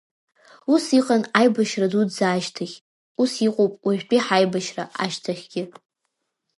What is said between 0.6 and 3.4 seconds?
Ус иҟан аибашьра дуӡӡа ашьҭахь, ус